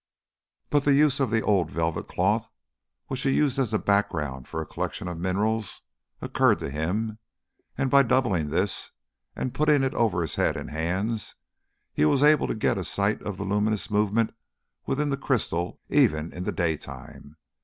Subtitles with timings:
[0.71, 2.49] But the use of an old velvet cloth,
[3.05, 5.83] which he used as a background for a collection of minerals,
[6.23, 7.19] occurred to him,
[7.77, 8.89] and by doubling this,
[9.35, 11.35] and putting it over his head and hands,
[11.93, 14.33] he was able to get a sight of the luminous movement
[14.87, 17.35] within the crystal even in the daytime.